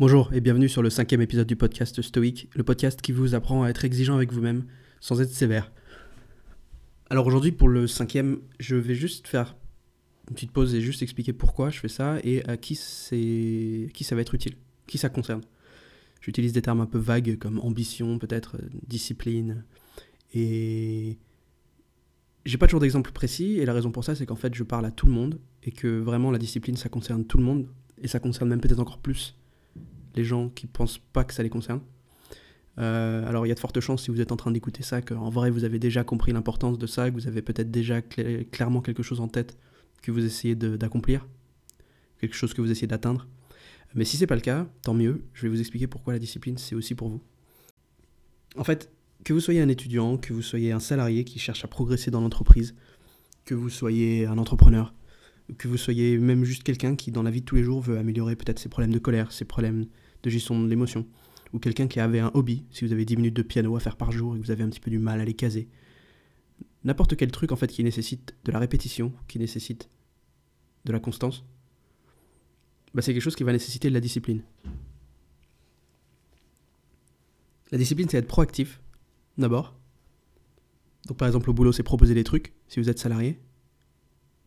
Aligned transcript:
Bonjour 0.00 0.32
et 0.32 0.40
bienvenue 0.40 0.70
sur 0.70 0.80
le 0.80 0.88
cinquième 0.88 1.20
épisode 1.20 1.46
du 1.46 1.56
podcast 1.56 2.00
Stoic, 2.00 2.48
le 2.54 2.62
podcast 2.62 3.02
qui 3.02 3.12
vous 3.12 3.34
apprend 3.34 3.64
à 3.64 3.68
être 3.68 3.84
exigeant 3.84 4.14
avec 4.14 4.32
vous-même 4.32 4.64
sans 4.98 5.20
être 5.20 5.28
sévère. 5.28 5.70
Alors 7.10 7.26
aujourd'hui 7.26 7.52
pour 7.52 7.68
le 7.68 7.86
cinquième, 7.86 8.38
je 8.58 8.76
vais 8.76 8.94
juste 8.94 9.28
faire 9.28 9.58
une 10.30 10.36
petite 10.36 10.52
pause 10.52 10.74
et 10.74 10.80
juste 10.80 11.02
expliquer 11.02 11.34
pourquoi 11.34 11.68
je 11.68 11.80
fais 11.80 11.88
ça 11.88 12.16
et 12.24 12.42
à 12.48 12.56
qui, 12.56 12.80
qui 13.92 14.04
ça 14.04 14.14
va 14.14 14.22
être 14.22 14.34
utile, 14.34 14.54
qui 14.86 14.96
ça 14.96 15.10
concerne. 15.10 15.42
J'utilise 16.22 16.54
des 16.54 16.62
termes 16.62 16.80
un 16.80 16.86
peu 16.86 16.96
vagues 16.96 17.36
comme 17.36 17.58
ambition, 17.58 18.18
peut-être 18.18 18.56
discipline 18.86 19.64
et 20.32 21.18
j'ai 22.46 22.56
pas 22.56 22.68
toujours 22.68 22.80
d'exemple 22.80 23.12
précis 23.12 23.58
et 23.58 23.66
la 23.66 23.74
raison 23.74 23.92
pour 23.92 24.04
ça 24.04 24.14
c'est 24.14 24.24
qu'en 24.24 24.34
fait 24.34 24.54
je 24.54 24.62
parle 24.62 24.86
à 24.86 24.92
tout 24.92 25.04
le 25.04 25.12
monde 25.12 25.38
et 25.62 25.72
que 25.72 25.98
vraiment 25.98 26.30
la 26.30 26.38
discipline 26.38 26.78
ça 26.78 26.88
concerne 26.88 27.26
tout 27.26 27.36
le 27.36 27.44
monde 27.44 27.68
et 28.00 28.08
ça 28.08 28.18
concerne 28.18 28.48
même 28.48 28.62
peut-être 28.62 28.80
encore 28.80 28.96
plus 28.96 29.36
les 30.14 30.24
gens 30.24 30.48
qui 30.48 30.66
pensent 30.66 30.98
pas 30.98 31.24
que 31.24 31.34
ça 31.34 31.42
les 31.42 31.50
concerne. 31.50 31.80
Euh, 32.78 33.28
alors 33.28 33.46
il 33.46 33.48
y 33.48 33.52
a 33.52 33.54
de 33.54 33.60
fortes 33.60 33.80
chances 33.80 34.04
si 34.04 34.10
vous 34.10 34.20
êtes 34.20 34.32
en 34.32 34.36
train 34.36 34.52
d'écouter 34.52 34.82
ça 34.82 35.02
qu'en 35.02 35.28
vrai 35.28 35.50
vous 35.50 35.64
avez 35.64 35.78
déjà 35.78 36.04
compris 36.04 36.32
l'importance 36.32 36.78
de 36.78 36.86
ça, 36.86 37.10
que 37.10 37.14
vous 37.14 37.26
avez 37.26 37.42
peut-être 37.42 37.70
déjà 37.70 38.00
clairement 38.00 38.80
quelque 38.80 39.02
chose 39.02 39.20
en 39.20 39.28
tête 39.28 39.58
que 40.02 40.10
vous 40.12 40.24
essayez 40.24 40.54
d'accomplir, 40.54 41.26
quelque 42.20 42.34
chose 42.34 42.54
que 42.54 42.62
vous 42.62 42.70
essayez 42.70 42.86
d'atteindre. 42.86 43.26
Mais 43.94 44.04
si 44.04 44.16
c'est 44.16 44.26
pas 44.26 44.36
le 44.36 44.40
cas, 44.40 44.66
tant 44.82 44.94
mieux, 44.94 45.24
je 45.34 45.42
vais 45.42 45.48
vous 45.48 45.60
expliquer 45.60 45.88
pourquoi 45.88 46.12
la 46.12 46.18
discipline 46.18 46.58
c'est 46.58 46.74
aussi 46.74 46.94
pour 46.94 47.08
vous. 47.08 47.20
En 48.56 48.64
fait, 48.64 48.90
que 49.24 49.32
vous 49.32 49.40
soyez 49.40 49.60
un 49.60 49.68
étudiant, 49.68 50.16
que 50.16 50.32
vous 50.32 50.42
soyez 50.42 50.72
un 50.72 50.80
salarié 50.80 51.24
qui 51.24 51.38
cherche 51.38 51.64
à 51.64 51.68
progresser 51.68 52.10
dans 52.10 52.20
l'entreprise, 52.20 52.74
que 53.44 53.54
vous 53.54 53.68
soyez 53.68 54.26
un 54.26 54.38
entrepreneur, 54.38 54.94
que 55.58 55.68
vous 55.68 55.76
soyez 55.76 56.18
même 56.18 56.44
juste 56.44 56.62
quelqu'un 56.62 56.96
qui 56.96 57.10
dans 57.10 57.22
la 57.22 57.30
vie 57.30 57.40
de 57.40 57.46
tous 57.46 57.56
les 57.56 57.64
jours 57.64 57.80
veut 57.80 57.98
améliorer 57.98 58.36
peut-être 58.36 58.58
ses 58.58 58.68
problèmes 58.68 58.92
de 58.92 58.98
colère, 58.98 59.32
ses 59.32 59.44
problèmes 59.44 59.86
de 60.22 60.30
gestion 60.30 60.60
de 60.60 60.68
l'émotion, 60.68 61.06
ou 61.52 61.58
quelqu'un 61.58 61.88
qui 61.88 62.00
avait 62.00 62.20
un 62.20 62.30
hobby, 62.34 62.64
si 62.70 62.84
vous 62.84 62.92
avez 62.92 63.04
10 63.04 63.16
minutes 63.16 63.36
de 63.36 63.42
piano 63.42 63.76
à 63.76 63.80
faire 63.80 63.96
par 63.96 64.12
jour 64.12 64.34
et 64.34 64.38
que 64.38 64.44
vous 64.44 64.50
avez 64.50 64.62
un 64.62 64.68
petit 64.68 64.80
peu 64.80 64.90
du 64.90 64.98
mal 64.98 65.20
à 65.20 65.24
les 65.24 65.34
caser. 65.34 65.68
N'importe 66.84 67.16
quel 67.16 67.30
truc 67.30 67.52
en 67.52 67.56
fait 67.56 67.68
qui 67.68 67.84
nécessite 67.84 68.34
de 68.44 68.52
la 68.52 68.58
répétition, 68.58 69.12
qui 69.28 69.38
nécessite 69.38 69.90
de 70.84 70.92
la 70.92 71.00
constance, 71.00 71.44
bah, 72.94 73.02
c'est 73.02 73.12
quelque 73.12 73.22
chose 73.22 73.36
qui 73.36 73.44
va 73.44 73.52
nécessiter 73.52 73.88
de 73.88 73.94
la 73.94 74.00
discipline. 74.00 74.42
La 77.70 77.78
discipline, 77.78 78.08
c'est 78.08 78.18
être 78.18 78.26
proactif, 78.26 78.80
d'abord. 79.38 79.76
Donc 81.06 81.16
par 81.16 81.28
exemple 81.28 81.50
au 81.50 81.52
boulot, 81.52 81.72
c'est 81.72 81.82
proposer 81.82 82.14
des 82.14 82.24
trucs, 82.24 82.52
si 82.68 82.80
vous 82.80 82.88
êtes 82.88 82.98
salarié. 82.98 83.38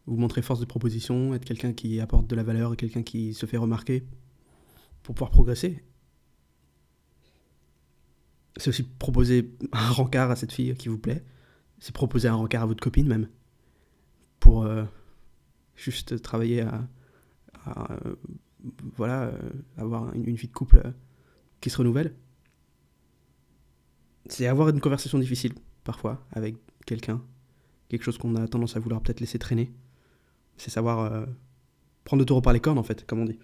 Vous 0.06 0.18
montrer 0.18 0.42
force 0.42 0.60
de 0.60 0.66
proposition, 0.66 1.34
être 1.34 1.46
quelqu'un 1.46 1.72
qui 1.72 2.00
apporte 2.02 2.28
de 2.28 2.36
la 2.36 2.44
valeur 2.44 2.76
quelqu'un 2.76 3.04
qui 3.04 3.34
se 3.34 3.46
fait 3.46 3.58
remarquer 3.58 4.04
pour 5.04 5.14
pouvoir 5.14 5.32
progresser. 5.32 5.84
C'est 8.58 8.70
aussi 8.70 8.84
proposer 8.84 9.54
un 9.72 9.92
rencard 9.92 10.32
à 10.32 10.36
cette 10.36 10.52
fille 10.52 10.74
qui 10.76 10.88
vous 10.88 10.98
plaît. 10.98 11.24
C'est 11.80 11.94
proposer 11.94 12.30
un 12.30 12.36
rencard 12.36 12.64
à 12.64 12.66
votre 12.66 12.82
copine 12.84 13.08
même. 13.08 13.28
Pour 14.40 14.64
euh, 14.64 14.84
juste 15.76 16.22
travailler 16.22 16.62
à, 16.62 16.88
euh, 17.68 18.16
voilà, 18.96 19.24
euh, 19.24 19.50
avoir 19.78 20.14
une, 20.14 20.24
vie 20.36 20.48
de 20.48 20.54
couple 20.54 20.82
qui 21.62 21.70
se 21.70 21.78
renouvelle. 21.78 22.16
C'est 24.28 24.48
avoir 24.48 24.70
une 24.70 24.80
conversation 24.80 25.20
difficile 25.20 25.54
parfois 25.84 26.26
avec 26.32 26.56
quelqu'un. 26.86 27.22
Quelque 27.90 28.04
chose 28.04 28.18
qu'on 28.18 28.36
a 28.36 28.48
tendance 28.48 28.78
à 28.78 28.80
vouloir 28.80 29.02
peut-être 29.02 29.20
laisser 29.20 29.40
traîner. 29.40 29.74
C'est 30.58 30.70
savoir 30.70 31.26
prendre 32.04 32.22
le 32.22 32.26
taureau 32.26 32.42
par 32.42 32.54
les 32.54 32.60
cornes 32.60 32.78
en 32.78 32.84
fait, 32.84 33.06
comme 33.06 33.20
on 33.20 33.26
dit. 33.26 33.40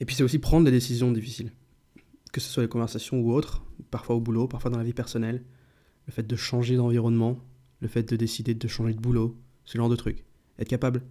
Et 0.00 0.04
puis 0.04 0.14
c'est 0.14 0.22
aussi 0.22 0.38
prendre 0.38 0.64
des 0.64 0.70
décisions 0.70 1.10
difficiles. 1.12 1.52
Que 2.32 2.40
ce 2.40 2.48
soit 2.50 2.62
les 2.62 2.68
conversations 2.68 3.20
ou 3.20 3.32
autres, 3.32 3.64
parfois 3.90 4.16
au 4.16 4.20
boulot, 4.20 4.48
parfois 4.48 4.70
dans 4.70 4.78
la 4.78 4.84
vie 4.84 4.92
personnelle. 4.92 5.44
Le 6.06 6.12
fait 6.12 6.26
de 6.26 6.36
changer 6.36 6.76
d'environnement, 6.76 7.38
le 7.80 7.88
fait 7.88 8.02
de 8.02 8.16
décider 8.16 8.54
de 8.54 8.68
changer 8.68 8.94
de 8.94 9.00
boulot, 9.00 9.36
ce 9.64 9.76
genre 9.76 9.88
de 9.88 9.96
trucs. 9.96 10.24
Être 10.58 10.68
capable 10.68 11.02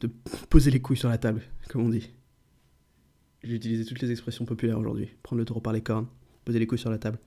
de 0.00 0.10
poser 0.48 0.70
les 0.70 0.80
couilles 0.80 0.96
sur 0.96 1.08
la 1.08 1.18
table, 1.18 1.42
comme 1.68 1.82
on 1.82 1.88
dit. 1.88 2.10
J'ai 3.42 3.54
utilisé 3.54 3.84
toutes 3.84 4.00
les 4.00 4.10
expressions 4.10 4.44
populaires 4.44 4.78
aujourd'hui. 4.78 5.08
Prendre 5.22 5.38
le 5.40 5.44
taureau 5.44 5.60
par 5.60 5.72
les 5.72 5.80
cornes, 5.80 6.06
poser 6.44 6.58
les 6.58 6.66
couilles 6.66 6.78
sur 6.78 6.90
la 6.90 6.98
table. 6.98 7.18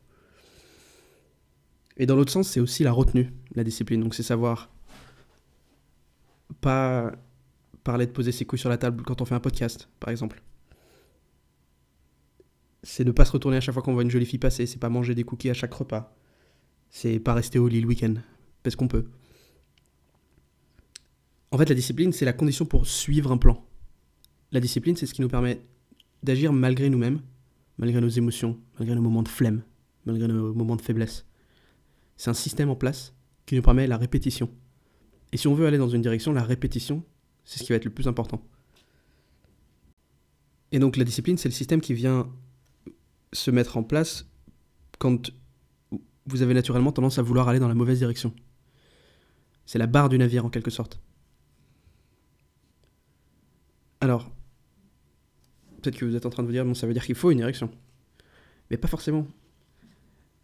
Et 1.97 2.06
dans 2.06 2.16
l'autre 2.16 2.32
sens, 2.32 2.50
c'est 2.50 2.59
aussi 2.59 2.84
la 2.84 2.92
retenue, 2.92 3.32
la 3.53 3.64
discipline. 3.64 4.02
Donc 4.02 4.16
c'est 4.16 4.24
savoir 4.24 4.70
pas 6.62 7.14
parler 7.85 8.07
de 8.07 8.12
poser 8.12 8.34
ses 8.34 8.44
couilles 8.46 8.59
sur 8.59 8.69
la 8.69 8.78
table 8.78 9.03
quand 9.03 9.22
on 9.22 9.25
fait 9.25 9.35
un 9.35 9.40
podcast, 9.40 9.88
par 10.01 10.09
exemple. 10.09 10.41
C'est 12.84 13.06
ne 13.06 13.12
pas 13.12 13.23
se 13.23 13.31
retourner 13.31 13.57
à 13.57 13.62
chaque 13.62 13.73
fois 13.73 13.81
qu'on 13.81 13.94
voit 13.94 14.01
une 14.01 14.12
jolie 14.12 14.25
fille 14.25 14.40
passer, 14.40 14.66
c'est 14.66 14.79
pas 14.79 14.90
manger 14.90 15.16
des 15.16 15.23
cookies 15.23 15.51
à 15.51 15.53
chaque 15.53 15.73
repas. 15.73 16.13
C'est 16.90 17.19
pas 17.19 17.34
rester 17.34 17.59
au 17.59 17.68
lit 17.68 17.79
le 17.79 17.88
week-end, 17.88 18.16
parce 18.63 18.75
qu'on 18.75 18.88
peut. 18.88 19.06
En 21.51 21.57
fait, 21.57 21.69
la 21.69 21.75
discipline, 21.75 22.12
c'est 22.12 22.25
la 22.25 22.34
condition 22.34 22.66
pour 22.66 22.88
suivre 22.88 23.31
un 23.31 23.38
plan. 23.38 23.66
La 24.52 24.59
discipline, 24.59 24.96
c'est 24.96 25.06
ce 25.06 25.13
qui 25.13 25.22
nous 25.22 25.29
permet 25.29 25.62
d'agir 26.23 26.53
malgré 26.53 26.90
nous-mêmes, 26.90 27.22
malgré 27.78 28.02
nos 28.02 28.09
émotions, 28.09 28.59
malgré 28.79 28.96
nos 28.96 29.02
moments 29.02 29.23
de 29.23 29.29
flemme, 29.29 29.63
malgré 30.06 30.28
nos 30.28 30.53
moments 30.53 30.75
de 30.75 30.81
faiblesse. 30.81 31.25
C'est 32.17 32.29
un 32.29 32.34
système 32.34 32.69
en 32.69 32.75
place 32.75 33.13
qui 33.46 33.56
nous 33.56 33.62
permet 33.62 33.85
la 33.85 33.97
répétition. 33.97 34.50
Et 35.31 35.38
si 35.38 35.47
on 35.47 35.53
veut 35.53 35.67
aller 35.67 35.78
dans 35.78 35.90
une 35.90 36.02
direction, 36.02 36.34
la 36.34 36.44
répétition, 36.44 37.03
c'est 37.46 37.60
ce 37.60 37.64
qui 37.64 37.72
va 37.72 37.78
être 37.78 37.86
le 37.86 37.92
plus 37.92 38.08
important. 38.08 38.44
Et 40.72 40.80
donc 40.80 40.98
la 40.98 41.04
discipline, 41.04 41.38
c'est 41.38 41.48
le 41.48 41.54
système 41.54 41.80
qui 41.80 41.94
vient 41.94 42.30
se 43.32 43.52
mettre 43.52 43.78
en 43.78 43.84
place 43.84 44.26
quand 45.00 45.32
vous 46.26 46.42
avez 46.42 46.54
naturellement 46.54 46.92
tendance 46.92 47.20
à 47.20 47.22
vouloir 47.22 47.48
aller 47.48 47.60
dans 47.60 47.68
la 47.68 47.76
mauvaise 47.76 48.00
direction. 48.00 48.34
C'est 49.66 49.78
la 49.78 49.88
barre 49.88 50.10
du 50.10 50.18
navire 50.18 50.46
en 50.46 50.50
quelque 50.50 50.72
sorte. 50.72 51.00
Alors, 54.02 54.32
peut-être 55.82 55.98
que 55.98 56.06
vous 56.06 56.16
êtes 56.16 56.26
en 56.26 56.30
train 56.30 56.44
de 56.44 56.48
vous 56.48 56.54
dire, 56.54 56.66
bon, 56.66 56.74
ça 56.74 56.88
veut 56.88 56.94
dire 56.94 57.06
qu'il 57.06 57.16
faut 57.16 57.32
une 57.32 57.38
direction. 57.38 57.72
Mais 58.70 58.78
pas 58.78 58.88
forcément. 58.88 59.28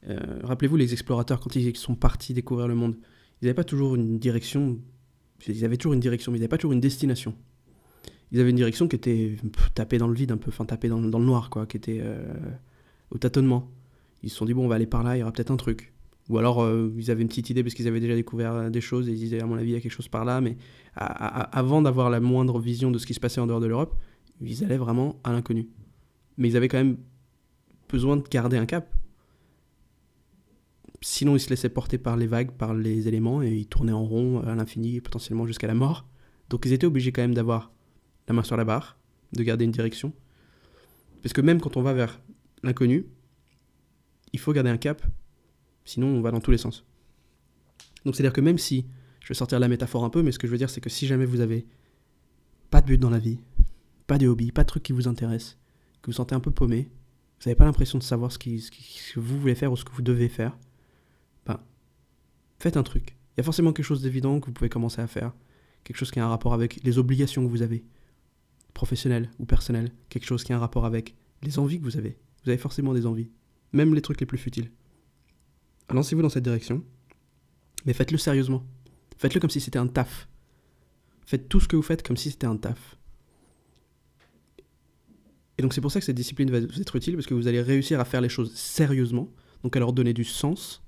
Euh, 0.08 0.40
rappelez-vous 0.44 0.78
les 0.78 0.94
explorateurs 0.94 1.40
quand 1.40 1.56
ils 1.56 1.76
sont 1.78 1.96
partis 1.96 2.34
découvrir 2.34 2.68
le 2.68 2.76
monde. 2.76 2.98
Ils 3.42 3.46
n'avaient 3.46 3.56
pas 3.56 3.64
toujours 3.64 3.96
une 3.96 4.20
direction 4.20 4.80
ils 5.48 5.66
avaient 5.66 5.78
toujours 5.78 5.94
une 5.94 6.00
direction, 6.00 6.32
mais 6.32 6.38
ils 6.38 6.42
n'avaient 6.42 6.50
pas 6.50 6.58
toujours 6.58 6.74
une 6.74 6.80
destination. 6.80 7.36
Ils 8.32 8.40
avaient 8.40 8.50
une 8.50 8.56
direction 8.56 8.88
qui 8.88 8.96
était 8.96 9.36
tapée 9.76 9.98
dans 9.98 10.08
le 10.08 10.14
vide 10.14 10.32
un 10.32 10.38
peu, 10.38 10.50
enfin 10.50 10.66
tapée 10.66 10.88
dans, 10.88 11.02
le 11.02 11.10
noir, 11.10 11.50
quoi, 11.50 11.66
qui 11.66 11.78
était 11.78 12.00
euh, 12.02 12.34
au 13.10 13.18
tâtonnement. 13.18 13.70
Ils 14.24 14.30
se 14.30 14.38
sont 14.38 14.46
dit, 14.46 14.54
bon, 14.54 14.66
on 14.66 14.68
va 14.68 14.76
aller 14.76 14.86
par 14.86 15.04
là, 15.04 15.18
il 15.18 15.20
y 15.20 15.24
aura 15.24 15.32
peut-être 15.32 15.52
un 15.52 15.58
truc. 15.58 15.94
Ou 16.30 16.38
alors, 16.38 16.64
euh, 16.64 16.94
ils 16.98 17.12
avaient 17.12 17.24
une 17.24 17.28
petite 17.28 17.50
idée 17.50 17.64
parce 17.64 17.76
qu'ils 17.76 17.88
avaient 17.88 18.00
déjà 18.00 18.16
découvert 18.16 18.72
des 18.72 18.82
choses 18.82 19.10
et 19.10 19.12
ils 19.12 19.18
disaient, 19.18 19.42
à 19.42 19.46
mon 19.46 19.56
avis, 19.56 19.72
il 19.72 19.74
y 19.74 19.76
a 19.76 19.82
quelque 19.82 19.92
chose 19.92 20.08
par 20.08 20.24
là. 20.24 20.40
Mais 20.40 20.56
avant 20.96 21.82
d'avoir 21.82 22.10
la 22.10 22.20
moindre 22.20 22.60
vision 22.60 22.92
de 22.92 22.98
ce 22.98 23.06
qui 23.06 23.14
se 23.14 23.20
passait 23.20 23.42
en 23.42 23.48
dehors 23.48 23.60
de 23.60 23.68
l'Europe, 23.68 23.96
ils 24.40 24.64
allaient 24.64 24.78
vraiment 24.78 25.20
à 25.24 25.34
l'inconnu. 25.34 25.68
Mais 26.38 26.50
ils 26.50 26.58
avaient 26.58 26.70
quand 26.70 26.78
même 26.78 26.98
besoin 27.90 28.16
de 28.16 28.24
garder 28.30 28.58
un 28.58 28.66
cap 28.66 28.96
Sinon, 31.02 31.36
ils 31.36 31.40
se 31.40 31.50
laissaient 31.50 31.70
porter 31.70 31.98
par 31.98 32.16
les 32.16 32.28
vagues, 32.28 32.52
par 32.52 32.76
les 32.76 33.08
éléments, 33.08 33.42
et 33.42 33.52
ils 33.52 33.68
tournaient 33.68 33.92
en 33.92 34.06
rond 34.06 34.42
à 34.42 34.54
l'infini, 34.54 35.02
potentiellement 35.02 35.48
jusqu'à 35.48 35.68
la 35.68 35.74
mort. 35.74 36.06
Donc 36.50 36.66
ils 36.66 36.74
étaient 36.74 36.86
obligés 36.86 37.12
quand 37.12 37.22
même 37.22 37.34
d'avoir 37.34 37.72
la 38.28 38.34
main 38.34 38.44
sur 38.44 38.58
la 38.58 38.66
barre, 38.66 38.98
de 39.34 39.42
garder 39.42 39.66
une 39.66 39.72
direction. 39.72 40.14
Parce 41.24 41.34
que 41.34 41.42
même 41.42 41.62
quand 41.62 41.78
on 41.78 41.82
va 41.82 41.94
vers 41.94 42.20
l'inconnu, 42.62 43.06
il 44.34 44.40
faut 44.40 44.54
garder 44.54 44.70
un 44.70 44.78
cap, 44.78 45.02
sinon 45.86 46.08
on 46.08 46.22
va 46.22 46.32
dans 46.32 46.40
tous 46.40 46.52
les 46.52 46.58
sens. 46.58 46.86
Donc 48.06 48.16
c'est-à-dire 48.16 48.34
que 48.34 48.42
même 48.42 48.58
si, 48.58 48.86
je 49.22 49.30
vais 49.30 49.34
sortir 49.34 49.60
la 49.60 49.68
métaphore 49.68 50.04
un 50.04 50.10
peu, 50.10 50.24
mais 50.24 50.32
ce 50.32 50.40
que 50.40 50.48
je 50.48 50.52
veux 50.52 50.58
dire 50.58 50.70
c'est 50.70 50.82
que 50.82 50.90
si 50.90 51.08
jamais 51.08 51.26
vous 51.26 51.40
avez 51.40 51.66
pas 52.70 52.82
de 52.82 52.88
but 52.88 52.98
dans 52.98 53.10
la 53.10 53.20
vie, 53.20 53.40
pas 54.08 54.18
de 54.18 54.28
hobby, 54.28 54.52
pas 54.52 54.64
de 54.64 54.68
truc 54.68 54.84
qui 54.84 54.94
vous 54.94 55.08
intéresse, 55.08 55.58
que 56.02 56.08
vous 56.08 56.16
sentez 56.16 56.36
un 56.36 56.40
peu 56.40 56.52
paumé, 56.52 56.90
vous 57.40 57.50
n'avez 57.50 57.56
pas 57.56 57.66
l'impression 57.66 57.98
de 57.98 58.04
savoir 58.04 58.32
ce, 58.32 58.38
ce 58.38 58.72
que 58.72 59.20
vous 59.20 59.40
voulez 59.40 59.56
faire 59.56 59.72
ou 59.72 59.78
ce 59.78 59.86
que 59.86 59.92
vous 59.94 60.02
devez 60.02 60.30
faire, 60.30 60.58
faites 62.62 62.78
un 62.78 62.84
truc. 62.84 63.18
Il 63.32 63.40
y 63.40 63.42
a 63.42 63.44
forcément 63.44 63.74
quelque 63.74 63.86
chose 63.86 64.02
d'évident 64.02 64.40
que 64.40 64.48
vous 64.48 64.54
pouvez 64.54 64.70
commencer 64.70 65.02
à 65.02 65.08
faire. 65.08 65.34
Quelque 65.84 65.98
chose 65.98 66.12
qui 66.12 66.20
a 66.20 66.26
un 66.26 66.30
rapport 66.30 66.54
avec 66.54 66.84
les 66.84 66.98
obligations 67.00 67.44
que 67.44 67.50
vous 67.50 67.64
avez, 67.64 67.84
professionnelles 68.74 69.32
ou 69.40 69.46
personnelles. 69.46 69.92
Quelque 70.10 70.26
chose 70.26 70.44
qui 70.44 70.54
a 70.54 70.58
un 70.58 70.60
rapport 70.60 70.86
avec 70.86 71.16
les 71.42 71.60
envies 71.60 71.80
que 71.80 71.84
vous 71.84 71.98
avez. 71.98 72.18
Vous 72.44 72.50
avez 72.50 72.58
forcément 72.58 72.94
des 72.94 73.06
envies, 73.06 73.30
même 73.74 73.96
les 73.96 74.02
trucs 74.02 74.20
les 74.20 74.26
plus 74.26 74.38
futiles. 74.38 74.72
Lancez-vous 75.90 76.22
dans 76.22 76.30
cette 76.30 76.44
direction, 76.44 76.84
mais 77.86 77.94
faites-le 77.94 78.18
sérieusement. 78.18 78.64
Faites-le 79.18 79.40
comme 79.40 79.50
si 79.50 79.60
c'était 79.60 79.80
un 79.80 79.88
taf. 79.88 80.28
Faites 81.26 81.50
tout 81.50 81.60
ce 81.60 81.68
que 81.68 81.76
vous 81.76 81.82
faites 81.82 82.04
comme 82.06 82.18
si 82.18 82.32
c'était 82.32 82.48
un 82.48 82.58
taf. 82.58 82.98
Et 85.58 85.62
donc 85.62 85.74
c'est 85.74 85.82
pour 85.82 85.92
ça 85.92 86.00
que 86.00 86.06
cette 86.06 86.16
discipline 86.16 86.50
va 86.50 86.60
vous 86.60 86.82
être 86.82 86.96
utile, 86.96 87.16
parce 87.16 87.28
que 87.28 87.34
vous 87.34 87.48
allez 87.48 87.62
réussir 87.62 88.00
à 88.00 88.06
faire 88.06 88.22
les 88.22 88.30
choses 88.30 88.54
sérieusement, 88.56 89.30
donc 89.64 89.76
à 89.76 89.80
leur 89.80 89.94
donner 89.94 90.14
du 90.14 90.24
sens, 90.24 90.84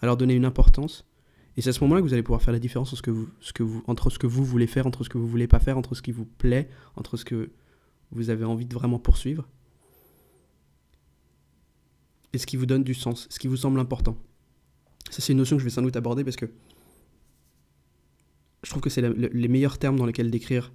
à 0.00 0.06
leur 0.06 0.16
donner 0.16 0.34
une 0.34 0.44
importance, 0.44 1.06
et 1.56 1.62
c'est 1.62 1.70
à 1.70 1.72
ce 1.72 1.80
moment-là 1.80 2.02
que 2.02 2.06
vous 2.06 2.12
allez 2.12 2.22
pouvoir 2.22 2.42
faire 2.42 2.52
la 2.52 2.58
différence 2.58 2.92
entre 2.92 2.96
ce, 2.96 4.18
que 4.18 4.26
vous, 4.26 4.44
voulez 4.44 4.66
faire, 4.66 4.86
entre 4.86 5.04
ce 5.04 5.08
que 5.08 5.16
vous 5.16 5.26
voulez 5.26 5.46
pas 5.46 5.58
faire, 5.58 5.78
entre 5.78 5.94
ce 5.94 6.02
qui 6.02 6.12
vous 6.12 6.26
plaît, 6.26 6.68
entre 6.96 7.16
ce 7.16 7.24
que 7.24 7.50
vous 8.10 8.28
avez 8.28 8.44
envie 8.44 8.66
de 8.66 8.74
vraiment 8.74 8.98
poursuivre, 8.98 9.48
et 12.32 12.38
ce 12.38 12.46
qui 12.46 12.56
vous 12.56 12.66
donne 12.66 12.84
du 12.84 12.92
sens, 12.92 13.26
ce 13.30 13.38
qui 13.38 13.48
vous 13.48 13.56
semble 13.56 13.80
important. 13.80 14.18
Ça, 15.10 15.22
c'est 15.22 15.32
une 15.32 15.38
notion 15.38 15.56
que 15.56 15.60
je 15.60 15.64
vais 15.64 15.70
sans 15.70 15.82
doute 15.82 15.96
aborder 15.96 16.24
parce 16.24 16.36
que 16.36 16.46
je 18.62 18.70
trouve 18.70 18.82
que 18.82 18.90
c'est 18.90 19.00
les 19.00 19.48
meilleurs 19.48 19.78
termes 19.78 19.96
dans 19.96 20.06
lesquels 20.06 20.30
décrire 20.30 20.72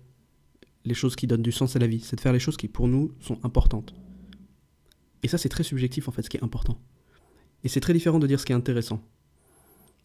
les 0.86 0.94
choses 0.94 1.16
qui 1.16 1.28
donnent 1.28 1.44
du 1.44 1.52
sens 1.52 1.76
à 1.76 1.80
la 1.80 1.88
vie. 1.88 2.00
C'est 2.00 2.16
de 2.16 2.22
faire 2.22 2.34
les 2.34 2.40
choses 2.40 2.58
qui, 2.58 2.68
pour 2.68 2.88
nous, 2.88 3.12
sont 3.20 3.38
importantes. 3.44 3.94
Et 5.24 5.28
ça, 5.28 5.38
c'est 5.38 5.50
très 5.50 5.64
subjectif, 5.64 6.08
en 6.08 6.12
fait, 6.12 6.24
ce 6.24 6.30
qui 6.30 6.38
est 6.38 6.44
important. 6.44 6.80
Et 7.64 7.68
c'est 7.68 7.82
très 7.82 7.94
différent 7.94 8.18
de 8.18 8.26
dire 8.26 8.40
ce 8.40 8.46
qui 8.46 8.54
est 8.54 8.56
intéressant. 8.56 9.04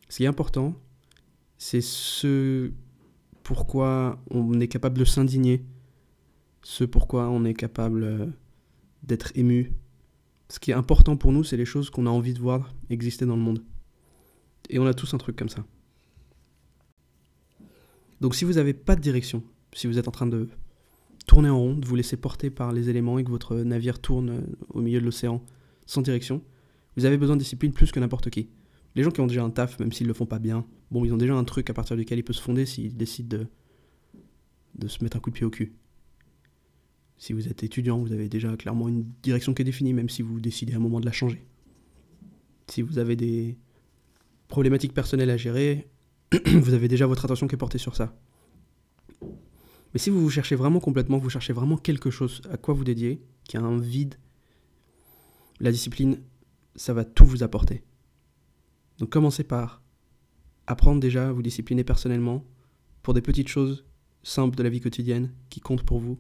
Ce 0.09 0.19
qui 0.19 0.25
est 0.25 0.29
important, 0.29 0.75
c'est 1.59 1.81
ce 1.81 2.71
pourquoi 3.43 4.21
on 4.31 4.61
est 4.61 4.69
capable 4.69 4.99
de 4.99 5.05
s'indigner, 5.05 5.65
ce 6.63 6.85
pourquoi 6.85 7.29
on 7.29 7.45
est 7.45 7.55
capable 7.55 8.03
euh, 8.05 8.27
d'être 9.03 9.33
ému. 9.37 9.73
Ce 10.49 10.59
qui 10.59 10.71
est 10.71 10.75
important 10.75 11.17
pour 11.17 11.33
nous, 11.33 11.45
c'est 11.45 11.57
les 11.57 11.65
choses 11.65 11.91
qu'on 11.91 12.07
a 12.07 12.11
envie 12.11 12.35
de 12.35 12.41
voir 12.41 12.75
exister 12.91 13.27
dans 13.27 13.37
le 13.37 13.43
monde. 13.43 13.63
Et 14.69 14.79
on 14.79 14.87
a 14.87 14.95
tous 14.95 15.15
un 15.15 15.19
truc 15.19 15.37
comme 15.37 15.49
ça. 15.49 15.65
Donc 18.21 18.35
si 18.35 18.45
vous 18.45 18.55
n'avez 18.55 18.75
pas 18.75 18.97
de 18.97 19.01
direction, 19.01 19.43
si 19.73 19.87
vous 19.87 19.99
êtes 19.99 20.09
en 20.09 20.13
train 20.13 20.27
de 20.27 20.49
tourner 21.27 21.51
en 21.51 21.59
rond, 21.59 21.75
de 21.75 21.87
vous 21.87 21.97
laisser 21.97 22.17
porter 22.17 22.51
par 22.51 22.73
les 22.73 22.89
éléments 22.89 23.19
et 23.19 23.25
que 23.25 23.31
votre 23.31 23.57
navire 23.57 24.01
tourne 24.01 24.31
euh, 24.31 24.41
au 24.71 24.81
milieu 24.81 25.01
de 25.01 25.05
l'océan 25.05 25.43
sans 25.87 26.03
direction, 26.03 26.43
vous 26.97 27.05
avez 27.05 27.19
besoin 27.19 27.37
de 27.37 27.43
discipline 27.43 27.73
plus 27.73 27.93
que 27.93 28.01
n'importe 28.01 28.31
qui. 28.31 28.49
Les 28.97 29.03
gens 29.03 29.11
qui 29.11 29.21
ont 29.21 29.27
déjà 29.27 29.45
un 29.45 29.51
taf, 29.51 29.79
même 29.79 29.93
s'ils 29.93 30.07
le 30.07 30.15
font 30.15 30.25
pas 30.25 30.39
bien, 30.39 30.65
bon, 30.91 31.05
ils 31.05 31.13
ont 31.13 31.19
déjà 31.19 31.35
un 31.35 31.45
truc 31.45 31.69
à 31.69 31.75
partir 31.75 31.97
duquel 31.97 32.19
il 32.19 32.23
peut 32.23 32.33
se 32.33 32.41
fonder 32.41 32.65
s'ils 32.65 32.97
décident 32.97 33.37
de, 33.37 33.47
de 34.77 34.89
se 34.89 35.05
mettre 35.05 35.19
un 35.19 35.21
coup 35.21 35.29
de 35.29 35.35
pied 35.35 35.45
au 35.45 35.51
cul. 35.51 35.75
Si 37.19 37.35
vous 37.35 37.47
êtes 37.47 37.63
étudiant, 37.63 37.99
vous 37.99 38.13
avez 38.13 38.31
déjà 38.31 38.57
clairement 38.57 38.89
une 38.89 39.05
direction 39.23 39.53
qui 39.53 39.61
est 39.63 39.67
définie, 39.67 39.93
même 39.93 40.09
si 40.09 40.23
vous 40.23 40.41
décidez 40.41 40.73
à 40.73 40.77
un 40.77 40.81
moment 40.81 40.99
de 40.99 41.05
la 41.05 41.13
changer. 41.13 41.47
Si 42.69 42.81
vous 42.81 42.99
avez 42.99 43.17
des 43.17 43.59
problématiques 44.49 44.95
personnelles 44.95 45.31
à 45.31 45.37
gérer, 45.37 45.91
vous 46.47 46.73
avez 46.73 46.89
déjà 46.89 47.07
votre 47.07 47.27
attention 47.27 47.49
qui 47.49 47.55
est 47.55 47.59
portée 47.59 47.79
sur 47.79 47.95
ça. 47.97 48.19
Mais 49.93 49.99
si 49.99 50.09
vous 50.09 50.23
vous 50.23 50.31
cherchez 50.31 50.57
vraiment 50.57 50.81
complètement, 50.81 51.19
vous 51.19 51.31
cherchez 51.31 51.53
vraiment 51.53 51.77
quelque 51.77 52.11
chose 52.11 52.41
à 52.51 52.57
quoi 52.57 52.73
vous 52.73 52.85
dédier, 52.85 53.23
qui 53.45 53.59
a 53.59 53.61
un 53.61 53.79
vide, 53.79 54.15
la 55.61 55.71
discipline, 55.71 56.23
ça 56.75 56.95
va 56.95 57.05
tout 57.05 57.27
vous 57.27 57.43
apporter. 57.43 57.83
Donc 58.99 59.11
commencez 59.11 59.45
par 59.45 59.83
apprendre 60.67 61.01
déjà 61.01 61.29
à 61.29 61.33
vous 61.33 61.43
discipliner 61.43 61.85
personnellement 61.85 62.45
pour 63.03 63.15
des 63.15 63.23
petites 63.23 63.49
choses 63.49 63.85
simples 64.23 64.57
de 64.57 64.63
la 64.63 64.69
vie 64.69 64.81
quotidienne 64.81 65.33
qui 65.51 65.61
comptent 65.61 65.85
pour 65.85 66.01
vous, 66.01 66.19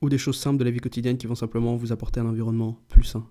ou 0.00 0.08
des 0.08 0.18
choses 0.18 0.38
simples 0.38 0.58
de 0.58 0.64
la 0.64 0.70
vie 0.70 0.80
quotidienne 0.80 1.18
qui 1.18 1.26
vont 1.26 1.34
simplement 1.34 1.76
vous 1.76 1.92
apporter 1.92 2.20
un 2.20 2.26
environnement 2.26 2.78
plus 2.88 3.04
sain. 3.04 3.28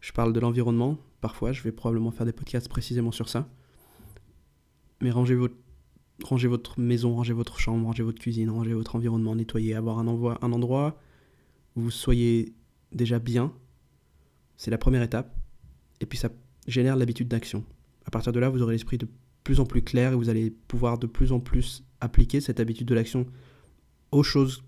Je 0.00 0.12
parle 0.12 0.32
de 0.32 0.40
l'environnement, 0.40 0.98
parfois 1.20 1.52
je 1.52 1.62
vais 1.62 1.72
probablement 1.72 2.10
faire 2.10 2.26
des 2.26 2.32
podcasts 2.32 2.68
précisément 2.68 3.12
sur 3.12 3.28
ça, 3.28 3.48
mais 5.00 5.10
rangez 5.10 5.34
votre, 5.34 6.78
maison, 6.78 7.14
rangez 7.14 7.32
votre 7.32 7.58
chambre, 7.58 7.86
rangez 7.86 8.02
votre 8.02 8.20
cuisine, 8.20 8.50
rangez 8.50 8.74
votre 8.74 8.96
environnement, 8.96 9.34
nettoyez, 9.34 9.74
avoir 9.74 9.98
un, 9.98 10.06
un 10.06 10.52
endroit 10.52 11.00
où 11.76 11.82
vous 11.82 11.90
soyez 11.90 12.54
déjà 12.92 13.18
bien, 13.18 13.52
c'est 14.56 14.70
la 14.70 14.78
première 14.78 15.02
étape, 15.02 15.34
et 16.00 16.06
puis 16.06 16.18
ça 16.18 16.28
génère 16.68 16.96
l'habitude 16.96 17.26
d'action. 17.26 17.64
À 18.04 18.10
partir 18.10 18.32
de 18.32 18.38
là, 18.38 18.48
vous 18.48 18.62
aurez 18.62 18.74
l'esprit 18.74 18.98
de 18.98 19.08
plus 19.42 19.58
en 19.58 19.64
plus 19.64 19.82
clair 19.82 20.12
et 20.12 20.16
vous 20.16 20.28
allez 20.28 20.50
pouvoir 20.50 20.98
de 20.98 21.06
plus 21.06 21.32
en 21.32 21.40
plus 21.40 21.82
appliquer 22.00 22.40
cette 22.40 22.60
habitude 22.60 22.86
de 22.86 22.94
l'action 22.94 23.26
aux 24.12 24.22
choses 24.22 24.62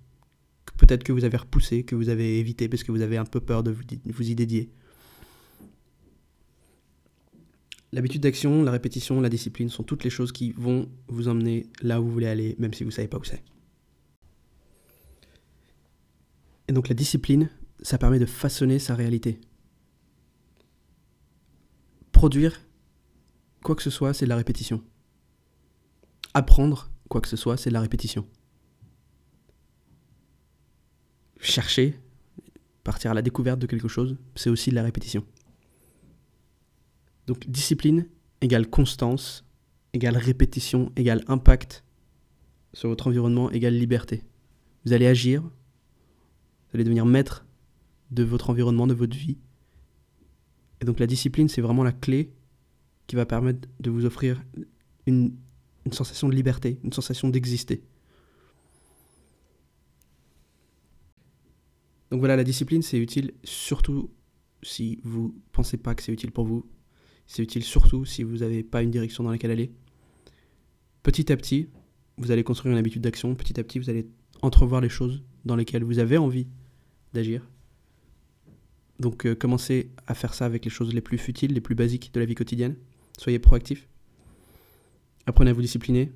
que 0.66 0.74
peut-être 0.74 1.04
que 1.04 1.12
vous 1.12 1.24
avez 1.24 1.36
repoussées, 1.36 1.84
que 1.84 1.94
vous 1.94 2.08
avez 2.08 2.38
évitées 2.38 2.68
parce 2.68 2.82
que 2.82 2.90
vous 2.90 3.02
avez 3.02 3.16
un 3.16 3.24
peu 3.24 3.40
peur 3.40 3.62
de 3.62 3.70
vous 3.70 4.30
y 4.30 4.34
dédier. 4.34 4.70
L'habitude 7.92 8.22
d'action, 8.22 8.62
la 8.62 8.70
répétition, 8.70 9.20
la 9.20 9.28
discipline 9.28 9.68
sont 9.68 9.82
toutes 9.82 10.04
les 10.04 10.10
choses 10.10 10.32
qui 10.32 10.52
vont 10.52 10.88
vous 11.08 11.28
emmener 11.28 11.66
là 11.82 12.00
où 12.00 12.04
vous 12.04 12.12
voulez 12.12 12.28
aller, 12.28 12.54
même 12.58 12.72
si 12.72 12.84
vous 12.84 12.90
ne 12.90 12.94
savez 12.94 13.08
pas 13.08 13.18
où 13.18 13.24
c'est. 13.24 13.42
Et 16.68 16.72
donc 16.72 16.88
la 16.88 16.94
discipline, 16.94 17.50
ça 17.82 17.98
permet 17.98 18.20
de 18.20 18.26
façonner 18.26 18.78
sa 18.78 18.94
réalité. 18.94 19.40
Produire 22.20 22.60
quoi 23.62 23.74
que 23.74 23.82
ce 23.82 23.88
soit, 23.88 24.12
c'est 24.12 24.26
de 24.26 24.28
la 24.28 24.36
répétition. 24.36 24.84
Apprendre 26.34 26.90
quoi 27.08 27.22
que 27.22 27.28
ce 27.28 27.36
soit, 27.38 27.56
c'est 27.56 27.70
de 27.70 27.72
la 27.72 27.80
répétition. 27.80 28.26
Chercher, 31.40 31.98
partir 32.84 33.12
à 33.12 33.14
la 33.14 33.22
découverte 33.22 33.58
de 33.58 33.66
quelque 33.66 33.88
chose, 33.88 34.18
c'est 34.34 34.50
aussi 34.50 34.68
de 34.68 34.74
la 34.74 34.82
répétition. 34.82 35.24
Donc 37.26 37.48
discipline 37.48 38.06
égale 38.42 38.68
constance, 38.68 39.46
égale 39.94 40.18
répétition, 40.18 40.92
égale 40.96 41.24
impact 41.26 41.84
sur 42.74 42.90
votre 42.90 43.06
environnement, 43.06 43.50
égale 43.50 43.78
liberté. 43.78 44.24
Vous 44.84 44.92
allez 44.92 45.06
agir, 45.06 45.40
vous 45.40 46.74
allez 46.74 46.84
devenir 46.84 47.06
maître 47.06 47.46
de 48.10 48.24
votre 48.24 48.50
environnement, 48.50 48.86
de 48.86 48.92
votre 48.92 49.16
vie, 49.16 49.38
et 50.80 50.84
donc 50.84 50.98
la 50.98 51.06
discipline, 51.06 51.48
c'est 51.48 51.60
vraiment 51.60 51.84
la 51.84 51.92
clé 51.92 52.32
qui 53.06 53.16
va 53.16 53.26
permettre 53.26 53.68
de 53.80 53.90
vous 53.90 54.04
offrir 54.04 54.42
une, 55.06 55.36
sensation 55.92 56.28
de 56.28 56.34
liberté, 56.34 56.78
une 56.84 56.92
sensation 56.92 57.28
d'exister. 57.28 57.82
Donc 62.10 62.20
voilà, 62.20 62.36
la 62.36 62.44
discipline, 62.44 62.82
c'est 62.82 62.98
utile 62.98 63.32
surtout 63.44 64.10
si 64.62 65.00
vous 65.04 65.34
pensez 65.52 65.76
pas 65.76 65.94
que 65.94 66.02
c'est 66.02 66.12
utile 66.12 66.32
pour 66.32 66.44
vous. 66.44 66.66
C'est 67.26 67.42
utile 67.42 67.62
surtout 67.62 68.04
si 68.04 68.22
vous 68.22 68.38
n'avez 68.38 68.62
pas 68.62 68.82
une 68.82 68.90
direction 68.90 69.22
dans 69.22 69.30
laquelle 69.30 69.50
aller. 69.50 69.72
Petit 71.02 71.30
à 71.32 71.36
petit, 71.36 71.68
vous 72.18 72.30
allez 72.30 72.42
construire 72.42 72.72
une 72.72 72.78
habitude 72.78 73.02
d'action. 73.02 73.34
Petit 73.34 73.58
à 73.60 73.64
petit, 73.64 73.78
vous 73.78 73.90
allez 73.90 74.06
entrevoir 74.42 74.80
les 74.80 74.88
choses 74.88 75.22
dans 75.44 75.56
lesquelles 75.56 75.84
vous 75.84 75.98
avez 75.98 76.18
envie 76.18 76.46
d'agir. 77.12 77.48
Donc 79.00 79.26
euh, 79.26 79.34
commencez 79.34 79.90
à 80.06 80.14
faire 80.14 80.34
ça 80.34 80.44
avec 80.44 80.64
les 80.64 80.70
choses 80.70 80.92
les 80.92 81.00
plus 81.00 81.16
futiles, 81.16 81.54
les 81.54 81.62
plus 81.62 81.74
basiques 81.74 82.12
de 82.12 82.20
la 82.20 82.26
vie 82.26 82.34
quotidienne. 82.34 82.76
Soyez 83.18 83.38
proactif. 83.38 83.88
Apprenez 85.26 85.50
à 85.50 85.54
vous 85.54 85.62
discipliner. 85.62 86.12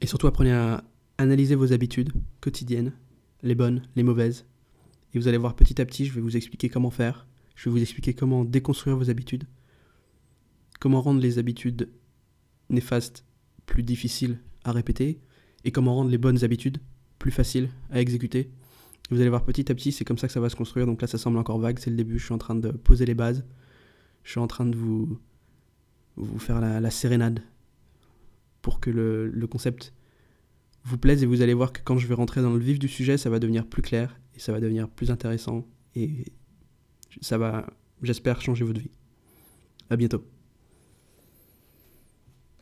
Et 0.00 0.06
surtout 0.06 0.26
apprenez 0.26 0.52
à 0.52 0.82
analyser 1.16 1.54
vos 1.54 1.72
habitudes 1.72 2.12
quotidiennes, 2.40 2.92
les 3.42 3.54
bonnes, 3.54 3.82
les 3.94 4.02
mauvaises. 4.02 4.46
Et 5.14 5.18
vous 5.18 5.28
allez 5.28 5.38
voir 5.38 5.54
petit 5.54 5.80
à 5.80 5.86
petit, 5.86 6.06
je 6.06 6.12
vais 6.12 6.20
vous 6.20 6.36
expliquer 6.36 6.68
comment 6.68 6.90
faire. 6.90 7.28
Je 7.54 7.68
vais 7.68 7.70
vous 7.70 7.82
expliquer 7.82 8.14
comment 8.14 8.44
déconstruire 8.44 8.96
vos 8.96 9.08
habitudes. 9.08 9.44
Comment 10.80 11.00
rendre 11.00 11.20
les 11.20 11.38
habitudes 11.38 11.88
néfastes 12.68 13.24
plus 13.64 13.84
difficiles 13.84 14.40
à 14.64 14.72
répéter. 14.72 15.20
Et 15.64 15.70
comment 15.70 15.94
rendre 15.94 16.10
les 16.10 16.18
bonnes 16.18 16.42
habitudes 16.42 16.78
plus 17.20 17.30
faciles 17.30 17.70
à 17.90 18.00
exécuter. 18.00 18.50
Vous 19.10 19.20
allez 19.20 19.28
voir 19.28 19.44
petit 19.44 19.70
à 19.70 19.74
petit, 19.74 19.92
c'est 19.92 20.04
comme 20.04 20.18
ça 20.18 20.26
que 20.26 20.32
ça 20.32 20.40
va 20.40 20.48
se 20.48 20.56
construire. 20.56 20.86
Donc 20.86 21.00
là, 21.00 21.06
ça 21.06 21.18
semble 21.18 21.38
encore 21.38 21.58
vague, 21.58 21.78
c'est 21.78 21.90
le 21.90 21.96
début. 21.96 22.18
Je 22.18 22.24
suis 22.24 22.34
en 22.34 22.38
train 22.38 22.54
de 22.54 22.70
poser 22.70 23.06
les 23.06 23.14
bases. 23.14 23.44
Je 24.24 24.32
suis 24.32 24.40
en 24.40 24.48
train 24.48 24.66
de 24.66 24.76
vous, 24.76 25.18
vous 26.16 26.38
faire 26.38 26.60
la, 26.60 26.90
sérénade 26.90 27.40
pour 28.62 28.80
que 28.80 28.90
le, 28.90 29.28
le, 29.28 29.46
concept 29.46 29.94
vous 30.82 30.98
plaise. 30.98 31.22
Et 31.22 31.26
vous 31.26 31.42
allez 31.42 31.54
voir 31.54 31.72
que 31.72 31.80
quand 31.84 31.98
je 31.98 32.06
vais 32.08 32.14
rentrer 32.14 32.42
dans 32.42 32.52
le 32.52 32.58
vif 32.58 32.80
du 32.80 32.88
sujet, 32.88 33.16
ça 33.16 33.30
va 33.30 33.38
devenir 33.38 33.66
plus 33.66 33.82
clair 33.82 34.18
et 34.34 34.40
ça 34.40 34.50
va 34.50 34.58
devenir 34.58 34.88
plus 34.88 35.12
intéressant. 35.12 35.64
Et 35.94 36.32
ça 37.20 37.38
va, 37.38 37.66
j'espère, 38.02 38.40
changer 38.40 38.64
votre 38.64 38.80
vie. 38.80 38.90
À 39.88 39.96
bientôt. 39.96 40.24